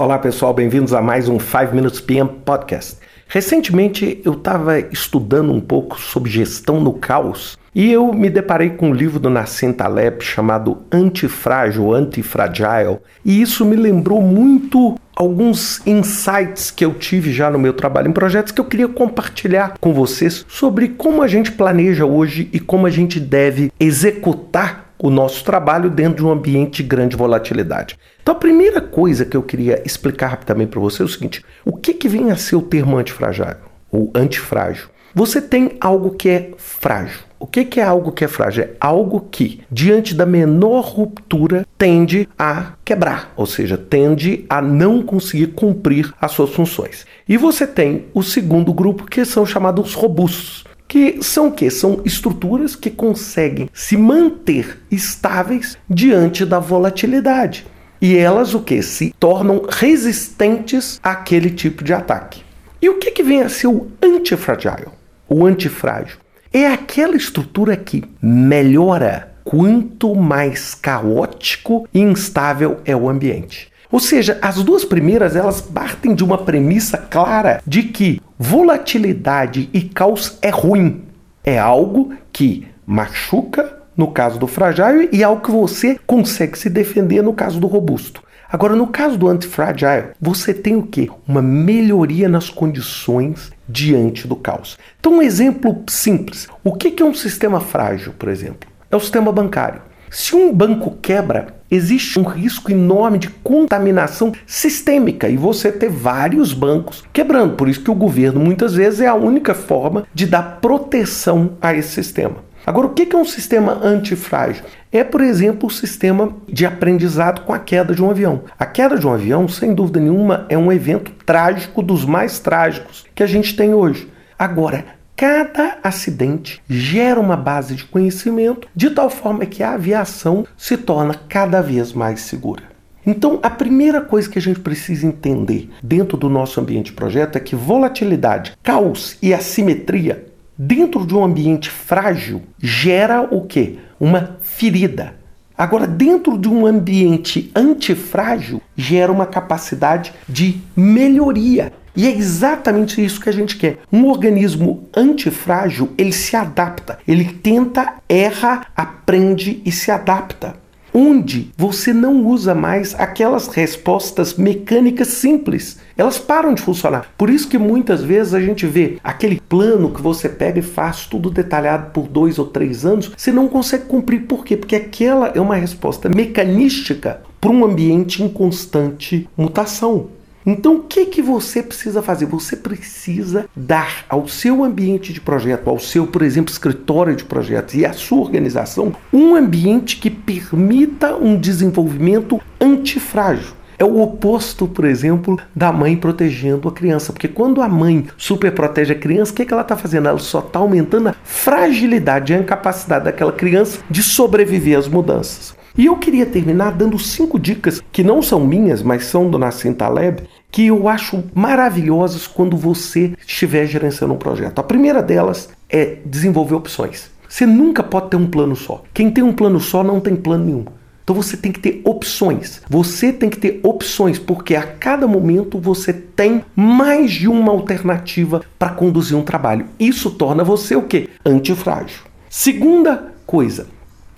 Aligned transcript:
Olá 0.00 0.16
pessoal, 0.16 0.54
bem-vindos 0.54 0.94
a 0.94 1.02
mais 1.02 1.28
um 1.28 1.40
5 1.40 1.74
Minutes 1.74 2.00
PM 2.00 2.30
Podcast. 2.44 2.98
Recentemente 3.26 4.22
eu 4.24 4.34
estava 4.34 4.78
estudando 4.78 5.52
um 5.52 5.60
pouco 5.60 6.00
sobre 6.00 6.30
gestão 6.30 6.78
no 6.78 6.92
caos 6.92 7.58
e 7.74 7.90
eu 7.90 8.12
me 8.12 8.30
deparei 8.30 8.70
com 8.70 8.90
um 8.90 8.94
livro 8.94 9.18
do 9.18 9.28
Nassim 9.28 9.72
Taleb 9.72 10.22
chamado 10.22 10.84
Antifrágil, 10.92 11.92
Antifragile 11.92 12.98
e 13.24 13.42
isso 13.42 13.64
me 13.64 13.74
lembrou 13.74 14.22
muito 14.22 14.96
alguns 15.16 15.84
insights 15.84 16.70
que 16.70 16.84
eu 16.84 16.94
tive 16.94 17.32
já 17.32 17.50
no 17.50 17.58
meu 17.58 17.72
trabalho 17.72 18.08
em 18.08 18.12
projetos 18.12 18.52
que 18.52 18.60
eu 18.60 18.66
queria 18.66 18.86
compartilhar 18.86 19.74
com 19.80 19.92
vocês 19.92 20.46
sobre 20.48 20.90
como 20.90 21.22
a 21.22 21.26
gente 21.26 21.50
planeja 21.50 22.06
hoje 22.06 22.48
e 22.52 22.60
como 22.60 22.86
a 22.86 22.90
gente 22.90 23.18
deve 23.18 23.72
executar 23.80 24.88
o 24.98 25.10
nosso 25.10 25.44
trabalho 25.44 25.88
dentro 25.88 26.16
de 26.16 26.24
um 26.24 26.30
ambiente 26.30 26.82
de 26.82 26.88
grande 26.88 27.16
volatilidade. 27.16 27.96
Então, 28.28 28.36
a 28.36 28.40
primeira 28.40 28.82
coisa 28.82 29.24
que 29.24 29.34
eu 29.34 29.42
queria 29.42 29.82
explicar 29.86 30.26
rapidamente 30.26 30.68
para 30.68 30.80
você 30.80 31.00
é 31.00 31.04
o 31.06 31.08
seguinte: 31.08 31.42
o 31.64 31.74
que, 31.74 31.94
que 31.94 32.06
vem 32.06 32.30
a 32.30 32.36
ser 32.36 32.56
o 32.56 32.60
termo 32.60 32.98
antifrágil 32.98 33.46
ou 33.90 34.12
antifrágil? 34.14 34.88
Você 35.14 35.40
tem 35.40 35.78
algo 35.80 36.10
que 36.10 36.28
é 36.28 36.50
frágil. 36.58 37.20
O 37.38 37.46
que, 37.46 37.64
que 37.64 37.80
é 37.80 37.84
algo 37.84 38.12
que 38.12 38.26
é 38.26 38.28
frágil? 38.28 38.64
É 38.64 38.70
algo 38.78 39.26
que, 39.30 39.62
diante 39.70 40.14
da 40.14 40.26
menor 40.26 40.84
ruptura, 40.84 41.66
tende 41.78 42.28
a 42.38 42.74
quebrar, 42.84 43.32
ou 43.34 43.46
seja, 43.46 43.78
tende 43.78 44.44
a 44.46 44.60
não 44.60 45.02
conseguir 45.02 45.46
cumprir 45.46 46.12
as 46.20 46.32
suas 46.32 46.50
funções. 46.50 47.06
E 47.26 47.38
você 47.38 47.66
tem 47.66 48.08
o 48.12 48.22
segundo 48.22 48.74
grupo, 48.74 49.06
que 49.06 49.24
são 49.24 49.46
chamados 49.46 49.94
robustos 49.94 50.68
que 50.86 51.22
são 51.22 51.48
o 51.48 51.52
quê? 51.52 51.70
São 51.70 52.00
estruturas 52.02 52.74
que 52.74 52.90
conseguem 52.90 53.68
se 53.74 53.94
manter 53.94 54.80
estáveis 54.90 55.76
diante 55.88 56.46
da 56.46 56.58
volatilidade. 56.58 57.66
E 58.00 58.16
elas 58.16 58.54
o 58.54 58.60
que? 58.60 58.80
Se 58.82 59.14
tornam 59.18 59.66
resistentes 59.68 61.00
àquele 61.02 61.50
tipo 61.50 61.82
de 61.82 61.92
ataque. 61.92 62.42
E 62.80 62.88
o 62.88 62.98
que, 62.98 63.10
que 63.10 63.22
vem 63.22 63.42
a 63.42 63.48
ser 63.48 63.66
o 63.66 63.88
antifrágil? 64.02 64.92
O 65.28 65.44
antifrágil 65.44 66.18
é 66.52 66.66
aquela 66.66 67.16
estrutura 67.16 67.76
que 67.76 68.04
melhora 68.22 69.34
quanto 69.44 70.14
mais 70.14 70.74
caótico 70.74 71.88
e 71.92 72.00
instável 72.00 72.80
é 72.84 72.94
o 72.94 73.08
ambiente. 73.08 73.72
Ou 73.90 73.98
seja, 73.98 74.38
as 74.42 74.62
duas 74.62 74.84
primeiras 74.84 75.34
elas 75.34 75.60
partem 75.60 76.14
de 76.14 76.22
uma 76.22 76.38
premissa 76.38 76.98
clara 76.98 77.62
de 77.66 77.84
que 77.84 78.20
volatilidade 78.38 79.70
e 79.72 79.80
caos 79.80 80.38
é 80.42 80.50
ruim. 80.50 81.04
É 81.42 81.58
algo 81.58 82.12
que 82.30 82.68
machuca 82.86 83.77
no 83.98 84.12
caso 84.12 84.38
do 84.38 84.46
frágil 84.46 85.08
e 85.10 85.24
algo 85.24 85.42
que 85.42 85.50
você 85.50 85.98
consegue 86.06 86.56
se 86.56 86.70
defender 86.70 87.20
no 87.20 87.32
caso 87.32 87.58
do 87.58 87.66
robusto. 87.66 88.22
Agora, 88.50 88.74
no 88.74 88.86
caso 88.86 89.18
do 89.18 89.28
antifrágil, 89.28 90.12
você 90.18 90.54
tem 90.54 90.74
o 90.74 90.82
que? 90.82 91.10
Uma 91.26 91.42
melhoria 91.42 92.28
nas 92.28 92.48
condições 92.48 93.50
diante 93.68 94.26
do 94.26 94.36
caos. 94.36 94.78
Então, 94.98 95.14
um 95.14 95.22
exemplo 95.22 95.82
simples. 95.86 96.48
O 96.64 96.72
que 96.72 97.02
é 97.02 97.04
um 97.04 97.12
sistema 97.12 97.60
frágil, 97.60 98.14
por 98.18 98.30
exemplo? 98.30 98.70
É 98.90 98.96
o 98.96 99.00
sistema 99.00 99.30
bancário. 99.30 99.82
Se 100.10 100.34
um 100.34 100.50
banco 100.50 100.96
quebra, 101.02 101.48
existe 101.70 102.18
um 102.18 102.22
risco 102.22 102.72
enorme 102.72 103.18
de 103.18 103.28
contaminação 103.28 104.32
sistêmica 104.46 105.28
e 105.28 105.36
você 105.36 105.70
ter 105.70 105.90
vários 105.90 106.54
bancos 106.54 107.04
quebrando. 107.12 107.54
Por 107.54 107.68
isso 107.68 107.82
que 107.82 107.90
o 107.90 107.94
governo 107.94 108.40
muitas 108.40 108.72
vezes 108.74 109.00
é 109.00 109.06
a 109.06 109.14
única 109.14 109.54
forma 109.54 110.06
de 110.14 110.24
dar 110.24 110.58
proteção 110.62 111.58
a 111.60 111.74
esse 111.74 111.90
sistema. 111.90 112.47
Agora, 112.66 112.86
o 112.86 112.90
que 112.90 113.14
é 113.14 113.18
um 113.18 113.24
sistema 113.24 113.80
antifrágil? 113.82 114.64
É, 114.92 115.02
por 115.02 115.20
exemplo, 115.20 115.68
o 115.68 115.72
sistema 115.72 116.36
de 116.48 116.66
aprendizado 116.66 117.42
com 117.42 117.52
a 117.52 117.58
queda 117.58 117.94
de 117.94 118.02
um 118.02 118.10
avião. 118.10 118.42
A 118.58 118.66
queda 118.66 118.98
de 118.98 119.06
um 119.06 119.12
avião, 119.12 119.48
sem 119.48 119.74
dúvida 119.74 120.00
nenhuma, 120.00 120.46
é 120.48 120.58
um 120.58 120.72
evento 120.72 121.10
trágico 121.24 121.82
dos 121.82 122.04
mais 122.04 122.38
trágicos 122.38 123.04
que 123.14 123.22
a 123.22 123.26
gente 123.26 123.56
tem 123.56 123.74
hoje. 123.74 124.08
Agora, 124.38 124.98
Cada 125.18 125.78
acidente 125.82 126.62
gera 126.68 127.18
uma 127.18 127.36
base 127.36 127.74
de 127.74 127.84
conhecimento 127.84 128.68
de 128.72 128.88
tal 128.88 129.10
forma 129.10 129.44
que 129.46 129.64
a 129.64 129.72
aviação 129.72 130.46
se 130.56 130.76
torna 130.76 131.12
cada 131.12 131.60
vez 131.60 131.92
mais 131.92 132.20
segura. 132.20 132.62
Então, 133.04 133.40
a 133.42 133.50
primeira 133.50 134.00
coisa 134.00 134.28
que 134.28 134.38
a 134.38 134.42
gente 134.42 134.60
precisa 134.60 135.04
entender 135.04 135.70
dentro 135.82 136.16
do 136.16 136.28
nosso 136.28 136.60
ambiente 136.60 136.86
de 136.86 136.92
projeto 136.92 137.34
é 137.34 137.40
que 137.40 137.56
volatilidade, 137.56 138.52
caos 138.62 139.18
e 139.20 139.34
assimetria 139.34 140.27
dentro 140.58 141.06
de 141.06 141.14
um 141.14 141.24
ambiente 141.24 141.70
frágil 141.70 142.42
gera 142.58 143.22
o 143.22 143.42
que? 143.42 143.78
Uma 144.00 144.36
ferida. 144.42 145.14
Agora, 145.56 145.86
dentro 145.86 146.36
de 146.36 146.48
um 146.48 146.66
ambiente 146.66 147.50
antifrágil, 147.54 148.60
gera 148.76 149.12
uma 149.12 149.26
capacidade 149.26 150.12
de 150.28 150.60
melhoria. 150.76 151.72
E 151.96 152.06
é 152.06 152.10
exatamente 152.10 153.04
isso 153.04 153.20
que 153.20 153.28
a 153.28 153.32
gente 153.32 153.56
quer. 153.56 153.78
Um 153.92 154.06
organismo 154.06 154.88
antifrágil, 154.96 155.92
ele 155.98 156.12
se 156.12 156.36
adapta, 156.36 156.98
ele 157.08 157.24
tenta, 157.24 157.94
erra, 158.08 158.66
aprende 158.76 159.60
e 159.64 159.72
se 159.72 159.90
adapta 159.90 160.67
onde 160.98 161.52
você 161.56 161.92
não 161.92 162.26
usa 162.26 162.56
mais 162.56 162.92
aquelas 162.98 163.46
respostas 163.46 164.34
mecânicas 164.34 165.06
simples. 165.06 165.78
Elas 165.96 166.18
param 166.18 166.52
de 166.52 166.60
funcionar. 166.60 167.12
Por 167.16 167.30
isso 167.30 167.48
que 167.48 167.56
muitas 167.56 168.02
vezes 168.02 168.34
a 168.34 168.40
gente 168.40 168.66
vê 168.66 168.98
aquele 169.04 169.40
plano 169.48 169.92
que 169.92 170.02
você 170.02 170.28
pega 170.28 170.58
e 170.58 170.62
faz 170.62 171.06
tudo 171.06 171.30
detalhado 171.30 171.92
por 171.92 172.08
dois 172.08 172.36
ou 172.36 172.46
três 172.46 172.84
anos, 172.84 173.12
você 173.16 173.30
não 173.30 173.46
consegue 173.46 173.84
cumprir. 173.84 174.22
Por 174.22 174.44
quê? 174.44 174.56
Porque 174.56 174.74
aquela 174.74 175.28
é 175.28 175.40
uma 175.40 175.54
resposta 175.54 176.08
mecanística 176.08 177.20
para 177.40 177.52
um 177.52 177.64
ambiente 177.64 178.20
em 178.20 178.28
constante 178.28 179.28
mutação. 179.36 180.17
Então, 180.46 180.76
o 180.76 180.82
que, 180.82 181.06
que 181.06 181.20
você 181.20 181.62
precisa 181.62 182.00
fazer? 182.00 182.26
Você 182.26 182.56
precisa 182.56 183.46
dar 183.54 184.04
ao 184.08 184.26
seu 184.28 184.64
ambiente 184.64 185.12
de 185.12 185.20
projeto, 185.20 185.68
ao 185.68 185.78
seu, 185.78 186.06
por 186.06 186.22
exemplo, 186.22 186.52
escritório 186.52 187.14
de 187.14 187.24
projetos 187.24 187.74
e 187.74 187.84
à 187.84 187.92
sua 187.92 188.20
organização, 188.20 188.94
um 189.12 189.34
ambiente 189.34 189.98
que 189.98 190.10
permita 190.10 191.16
um 191.16 191.38
desenvolvimento 191.38 192.40
antifrágil. 192.60 193.58
É 193.78 193.84
o 193.84 194.00
oposto, 194.00 194.66
por 194.66 194.84
exemplo, 194.84 195.38
da 195.54 195.70
mãe 195.70 195.96
protegendo 195.96 196.68
a 196.68 196.72
criança. 196.72 197.12
Porque 197.12 197.28
quando 197.28 197.62
a 197.62 197.68
mãe 197.68 198.06
super 198.16 198.50
protege 198.50 198.92
a 198.92 198.98
criança, 198.98 199.30
o 199.30 199.34
que, 199.34 199.42
é 199.42 199.44
que 199.44 199.52
ela 199.52 199.62
está 199.62 199.76
fazendo? 199.76 200.08
Ela 200.08 200.18
só 200.18 200.40
está 200.40 200.58
aumentando 200.58 201.10
a 201.10 201.14
fragilidade 201.22 202.32
e 202.32 202.36
a 202.36 202.40
incapacidade 202.40 203.04
daquela 203.04 203.30
criança 203.30 203.78
de 203.88 204.02
sobreviver 204.02 204.76
às 204.76 204.88
mudanças. 204.88 205.56
E 205.78 205.86
eu 205.86 205.96
queria 205.96 206.26
terminar 206.26 206.72
dando 206.72 206.98
cinco 206.98 207.38
dicas 207.38 207.80
que 207.92 208.02
não 208.02 208.20
são 208.20 208.44
minhas, 208.44 208.82
mas 208.82 209.04
são 209.04 209.30
do 209.30 209.38
Nassim 209.38 209.72
Taleb, 209.72 210.24
que 210.50 210.66
eu 210.66 210.88
acho 210.88 211.22
maravilhosas 211.32 212.26
quando 212.26 212.56
você 212.56 213.12
estiver 213.24 213.64
gerenciando 213.64 214.12
um 214.12 214.18
projeto. 214.18 214.58
A 214.58 214.64
primeira 214.64 215.00
delas 215.00 215.48
é 215.70 215.98
desenvolver 216.04 216.56
opções. 216.56 217.12
Você 217.28 217.46
nunca 217.46 217.84
pode 217.84 218.10
ter 218.10 218.16
um 218.16 218.26
plano 218.26 218.56
só. 218.56 218.82
Quem 218.92 219.08
tem 219.08 219.22
um 219.22 219.32
plano 219.32 219.60
só 219.60 219.84
não 219.84 220.00
tem 220.00 220.16
plano 220.16 220.46
nenhum. 220.46 220.64
Então 221.04 221.14
você 221.14 221.36
tem 221.36 221.52
que 221.52 221.60
ter 221.60 221.80
opções. 221.84 222.60
Você 222.68 223.12
tem 223.12 223.30
que 223.30 223.38
ter 223.38 223.60
opções, 223.62 224.18
porque 224.18 224.56
a 224.56 224.62
cada 224.62 225.06
momento 225.06 225.60
você 225.60 225.92
tem 225.92 226.44
mais 226.56 227.12
de 227.12 227.28
uma 227.28 227.52
alternativa 227.52 228.42
para 228.58 228.70
conduzir 228.70 229.16
um 229.16 229.22
trabalho. 229.22 229.66
Isso 229.78 230.10
torna 230.10 230.42
você 230.42 230.74
o 230.74 230.82
quê? 230.82 231.08
Antifrágil. 231.24 232.00
Segunda 232.28 233.12
coisa, 233.24 233.68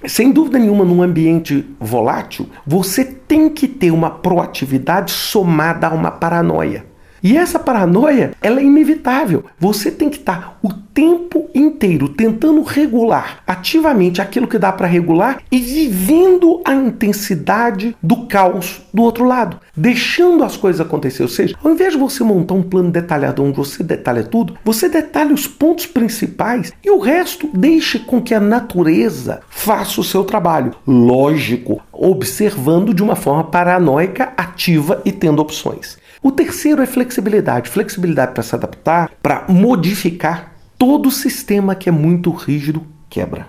sem 0.07 0.33
dúvida 0.33 0.59
nenhuma, 0.59 0.85
num 0.85 1.03
ambiente 1.03 1.67
volátil, 1.79 2.49
você 2.67 3.05
tem 3.05 3.49
que 3.51 3.69
ter 3.69 3.91
uma 3.91 4.11
proatividade 4.11 5.11
somada 5.11 5.89
a 5.89 5.95
uma 5.95 6.11
paranoia. 6.11 6.87
E 7.23 7.37
essa 7.37 7.59
paranoia, 7.59 8.33
ela 8.41 8.61
é 8.61 8.65
inevitável. 8.65 9.45
Você 9.59 9.91
tem 9.91 10.09
que 10.09 10.19
estar 10.19 10.59
o 10.63 10.73
tempo 10.73 11.49
inteiro 11.55 12.09
tentando 12.09 12.63
regular 12.63 13.43
ativamente 13.47 14.21
aquilo 14.21 14.49
que 14.49 14.59
dá 14.59 14.73
para 14.73 14.87
regular 14.87 15.43
e 15.51 15.59
vivendo 15.59 16.61
a 16.65 16.75
intensidade 16.75 17.97
do 18.03 18.27
caos 18.27 18.83
do 18.93 19.03
outro 19.03 19.25
lado, 19.25 19.59
deixando 19.77 20.45
as 20.45 20.57
coisas 20.57 20.81
acontecer. 20.81 21.23
Ou 21.23 21.29
seja, 21.29 21.57
ao 21.63 21.71
invés 21.71 21.93
de 21.93 21.99
você 21.99 22.23
montar 22.25 22.55
um 22.55 22.63
plano 22.63 22.91
detalhado 22.91 23.43
onde 23.43 23.57
você 23.57 23.83
detalha 23.83 24.23
tudo, 24.23 24.57
você 24.65 24.89
detalha 24.89 25.35
os 25.35 25.47
pontos 25.47 25.87
principais 25.87 26.73
e 26.85 26.91
o 26.91 26.99
resto 26.99 27.49
deixe 27.53 27.99
com 27.99 28.21
que 28.21 28.35
a 28.35 28.41
natureza 28.41 29.41
faça 29.49 30.01
o 30.01 30.05
seu 30.05 30.25
trabalho. 30.25 30.75
Lógico, 30.87 31.81
observando 31.93 32.95
de 32.95 33.03
uma 33.03 33.17
forma 33.17 33.45
paranoica, 33.45 34.33
ativa 34.37 35.01
e 35.05 35.13
tendo 35.13 35.41
opções. 35.41 35.99
O 36.23 36.31
terceiro 36.31 36.83
é 36.83 36.87
flexibilidade 36.87 37.71
flexibilidade 37.71 38.35
para 38.35 38.43
se 38.43 38.55
adaptar, 38.55 39.11
para 39.23 39.47
modificar. 39.49 40.55
Todo 40.77 41.11
sistema 41.11 41.75
que 41.75 41.89
é 41.89 41.93
muito 41.93 42.31
rígido 42.31 42.87
quebra. 43.09 43.47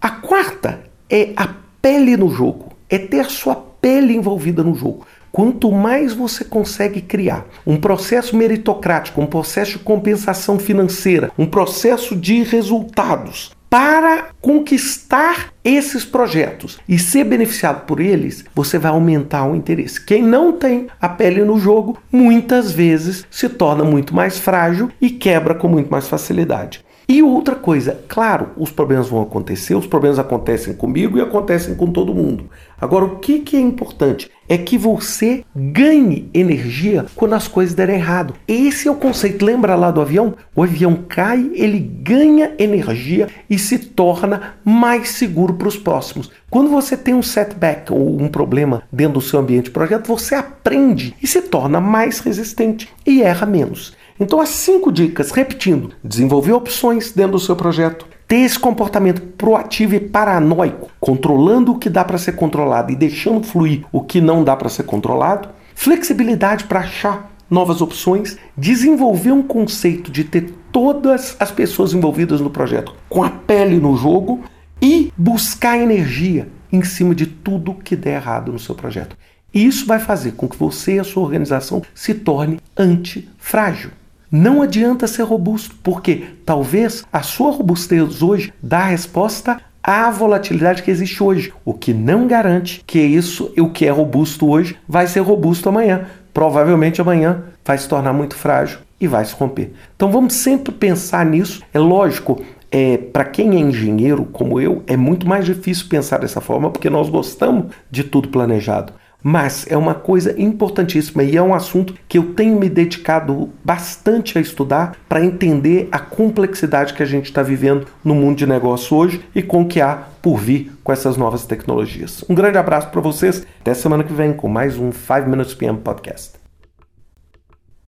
A 0.00 0.08
quarta 0.08 0.84
é 1.10 1.32
a 1.36 1.48
pele 1.80 2.16
no 2.16 2.28
jogo, 2.28 2.72
é 2.88 2.96
ter 2.96 3.20
a 3.20 3.28
sua 3.28 3.56
pele 3.56 4.14
envolvida 4.14 4.62
no 4.62 4.72
jogo. 4.72 5.04
Quanto 5.32 5.72
mais 5.72 6.12
você 6.12 6.44
consegue 6.44 7.00
criar 7.00 7.44
um 7.66 7.76
processo 7.76 8.36
meritocrático, 8.36 9.20
um 9.20 9.26
processo 9.26 9.72
de 9.72 9.78
compensação 9.80 10.60
financeira, 10.60 11.32
um 11.36 11.46
processo 11.46 12.14
de 12.14 12.44
resultados 12.44 13.50
para 13.72 14.26
conquistar 14.38 15.54
esses 15.64 16.04
projetos 16.04 16.78
e 16.86 16.98
ser 16.98 17.24
beneficiado 17.24 17.86
por 17.86 18.00
eles, 18.00 18.44
você 18.54 18.78
vai 18.78 18.90
aumentar 18.90 19.46
o 19.46 19.56
interesse. 19.56 19.98
Quem 19.98 20.22
não 20.22 20.52
tem 20.52 20.88
a 21.00 21.08
pele 21.08 21.42
no 21.42 21.58
jogo, 21.58 21.96
muitas 22.12 22.70
vezes 22.70 23.24
se 23.30 23.48
torna 23.48 23.82
muito 23.82 24.14
mais 24.14 24.38
frágil 24.38 24.90
e 25.00 25.08
quebra 25.08 25.54
com 25.54 25.68
muito 25.68 25.90
mais 25.90 26.06
facilidade. 26.06 26.84
E 27.08 27.22
outra 27.22 27.54
coisa, 27.54 28.00
claro, 28.08 28.50
os 28.56 28.70
problemas 28.70 29.08
vão 29.08 29.22
acontecer, 29.22 29.74
os 29.74 29.86
problemas 29.86 30.18
acontecem 30.18 30.74
comigo 30.74 31.18
e 31.18 31.20
acontecem 31.20 31.74
com 31.74 31.90
todo 31.90 32.14
mundo. 32.14 32.48
Agora, 32.80 33.04
o 33.04 33.18
que, 33.18 33.40
que 33.40 33.56
é 33.56 33.60
importante 33.60 34.30
é 34.48 34.58
que 34.58 34.76
você 34.76 35.44
ganhe 35.54 36.28
energia 36.34 37.06
quando 37.14 37.34
as 37.34 37.48
coisas 37.48 37.74
derem 37.74 37.96
errado. 37.96 38.34
Esse 38.46 38.88
é 38.88 38.90
o 38.90 38.96
conceito. 38.96 39.44
Lembra 39.44 39.74
lá 39.74 39.90
do 39.90 40.00
avião? 40.00 40.34
O 40.54 40.62
avião 40.62 41.04
cai, 41.08 41.50
ele 41.54 41.78
ganha 41.78 42.52
energia 42.58 43.28
e 43.48 43.58
se 43.58 43.78
torna 43.78 44.54
mais 44.64 45.10
seguro 45.10 45.54
para 45.54 45.68
os 45.68 45.76
próximos. 45.76 46.30
Quando 46.50 46.70
você 46.70 46.96
tem 46.96 47.14
um 47.14 47.22
setback 47.22 47.92
ou 47.92 48.20
um 48.20 48.28
problema 48.28 48.82
dentro 48.92 49.14
do 49.14 49.20
seu 49.20 49.38
ambiente 49.38 49.66
de 49.66 49.70
projeto, 49.70 50.06
você 50.06 50.34
aprende 50.34 51.14
e 51.22 51.26
se 51.26 51.40
torna 51.40 51.80
mais 51.80 52.18
resistente 52.18 52.88
e 53.06 53.22
erra 53.22 53.46
menos. 53.46 53.96
Então, 54.22 54.40
as 54.40 54.50
cinco 54.50 54.92
dicas, 54.92 55.32
repetindo: 55.32 55.90
desenvolver 56.02 56.52
opções 56.52 57.10
dentro 57.10 57.32
do 57.32 57.40
seu 57.40 57.56
projeto, 57.56 58.06
ter 58.28 58.36
esse 58.36 58.56
comportamento 58.56 59.20
proativo 59.20 59.96
e 59.96 60.00
paranoico, 60.00 60.92
controlando 61.00 61.72
o 61.72 61.78
que 61.78 61.90
dá 61.90 62.04
para 62.04 62.16
ser 62.16 62.36
controlado 62.36 62.92
e 62.92 62.94
deixando 62.94 63.44
fluir 63.44 63.84
o 63.90 64.00
que 64.00 64.20
não 64.20 64.44
dá 64.44 64.54
para 64.54 64.68
ser 64.68 64.84
controlado, 64.84 65.48
flexibilidade 65.74 66.66
para 66.66 66.78
achar 66.78 67.32
novas 67.50 67.82
opções, 67.82 68.38
desenvolver 68.56 69.32
um 69.32 69.42
conceito 69.42 70.08
de 70.08 70.22
ter 70.22 70.54
todas 70.70 71.34
as 71.40 71.50
pessoas 71.50 71.92
envolvidas 71.92 72.40
no 72.40 72.48
projeto 72.48 72.94
com 73.08 73.24
a 73.24 73.28
pele 73.28 73.78
no 73.78 73.96
jogo 73.96 74.44
e 74.80 75.12
buscar 75.16 75.76
energia 75.76 76.46
em 76.72 76.84
cima 76.84 77.12
de 77.12 77.26
tudo 77.26 77.74
que 77.74 77.96
der 77.96 78.14
errado 78.14 78.52
no 78.52 78.58
seu 78.60 78.76
projeto. 78.76 79.16
Isso 79.52 79.84
vai 79.84 79.98
fazer 79.98 80.34
com 80.34 80.48
que 80.48 80.56
você 80.56 80.94
e 80.94 80.98
a 81.00 81.04
sua 81.04 81.24
organização 81.24 81.82
se 81.92 82.14
torne 82.14 82.60
antifrágil. 82.78 83.90
Não 84.34 84.62
adianta 84.62 85.06
ser 85.06 85.24
robusto, 85.24 85.76
porque 85.82 86.24
talvez 86.46 87.04
a 87.12 87.20
sua 87.20 87.52
robustez 87.52 88.22
hoje 88.22 88.50
dá 88.62 88.78
a 88.78 88.86
resposta 88.86 89.60
à 89.82 90.10
volatilidade 90.10 90.82
que 90.82 90.90
existe 90.90 91.22
hoje, 91.22 91.52
o 91.66 91.74
que 91.74 91.92
não 91.92 92.26
garante 92.26 92.82
que 92.86 92.98
isso, 92.98 93.52
o 93.58 93.68
que 93.68 93.84
é 93.84 93.90
robusto 93.90 94.48
hoje, 94.48 94.74
vai 94.88 95.06
ser 95.06 95.20
robusto 95.20 95.68
amanhã. 95.68 96.06
Provavelmente 96.32 96.98
amanhã 96.98 97.42
vai 97.62 97.76
se 97.76 97.86
tornar 97.86 98.14
muito 98.14 98.34
frágil 98.34 98.78
e 98.98 99.06
vai 99.06 99.22
se 99.22 99.34
romper. 99.34 99.74
Então 99.94 100.10
vamos 100.10 100.32
sempre 100.32 100.72
pensar 100.72 101.26
nisso. 101.26 101.60
É 101.74 101.78
lógico, 101.78 102.42
é, 102.70 102.96
para 102.96 103.26
quem 103.26 103.56
é 103.56 103.60
engenheiro 103.60 104.24
como 104.24 104.58
eu, 104.58 104.82
é 104.86 104.96
muito 104.96 105.28
mais 105.28 105.44
difícil 105.44 105.88
pensar 105.90 106.20
dessa 106.20 106.40
forma 106.40 106.70
porque 106.70 106.88
nós 106.88 107.10
gostamos 107.10 107.66
de 107.90 108.02
tudo 108.02 108.28
planejado. 108.28 108.94
Mas 109.22 109.66
é 109.68 109.76
uma 109.76 109.94
coisa 109.94 110.34
importantíssima 110.40 111.22
e 111.22 111.36
é 111.36 111.42
um 111.42 111.54
assunto 111.54 111.94
que 112.08 112.18
eu 112.18 112.34
tenho 112.34 112.58
me 112.58 112.68
dedicado 112.68 113.50
bastante 113.64 114.36
a 114.36 114.40
estudar 114.40 114.96
para 115.08 115.24
entender 115.24 115.88
a 115.92 115.98
complexidade 115.98 116.94
que 116.94 117.02
a 117.02 117.06
gente 117.06 117.26
está 117.26 117.42
vivendo 117.42 117.86
no 118.04 118.14
mundo 118.14 118.38
de 118.38 118.46
negócio 118.46 118.96
hoje 118.96 119.24
e 119.34 119.42
com 119.42 119.62
o 119.62 119.68
que 119.68 119.80
há 119.80 120.02
por 120.20 120.38
vir 120.38 120.72
com 120.82 120.92
essas 120.92 121.16
novas 121.16 121.46
tecnologias. 121.46 122.24
Um 122.28 122.34
grande 122.34 122.58
abraço 122.58 122.88
para 122.88 123.00
vocês. 123.00 123.46
Até 123.60 123.74
semana 123.74 124.04
que 124.04 124.12
vem 124.12 124.32
com 124.32 124.48
mais 124.48 124.78
um 124.78 124.90
5 124.90 125.28
Minutes 125.28 125.54
PM 125.54 125.78
Podcast. 125.78 126.41